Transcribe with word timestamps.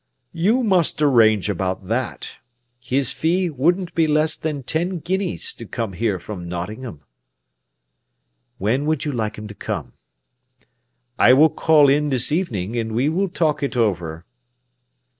"You 0.33 0.63
must 0.63 0.99
arrange 0.99 1.47
about 1.47 1.87
that. 1.87 2.39
His 2.79 3.11
fee 3.11 3.51
wouldn't 3.51 3.93
be 3.93 4.07
less 4.07 4.35
than 4.35 4.63
ten 4.63 4.97
guineas 4.97 5.53
to 5.53 5.67
come 5.67 5.93
here 5.93 6.17
from 6.17 6.49
Nottingham." 6.49 7.01
"When 8.57 8.87
would 8.87 9.05
you 9.05 9.11
like 9.11 9.37
him 9.37 9.47
to 9.47 9.53
come?" 9.53 9.93
"I 11.19 11.33
will 11.33 11.49
call 11.51 11.87
in 11.87 12.09
this 12.09 12.31
evening, 12.31 12.75
and 12.77 12.93
we 12.93 13.09
will 13.09 13.29
talk 13.29 13.61
it 13.61 13.77
over." 13.77 14.25